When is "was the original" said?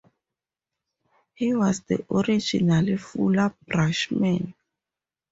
1.53-2.97